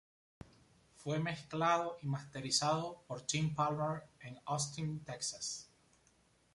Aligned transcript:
Fue 0.95 1.19
mezclado 1.19 1.99
y 2.01 2.07
masterizado 2.07 3.03
por 3.05 3.21
Tim 3.21 3.53
Palmer 3.53 4.01
en 4.21 4.39
Austin, 4.47 5.01
Texas. 5.03 5.69